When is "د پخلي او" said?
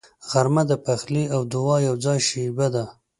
0.67-1.41